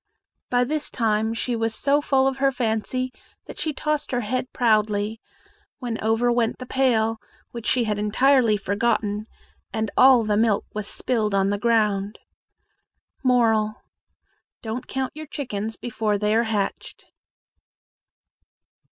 [0.49, 3.11] By this time she was so full of her fancy
[3.45, 5.21] that she tossed her head proudly,
[5.77, 7.19] when over went the pail,
[7.51, 9.27] which she had entirely forgotten,
[9.71, 12.17] and all the milk was spilled on the ground.
[13.23, 13.75] Moral.
[14.63, 17.05] Don't count your chickens before they are hatched.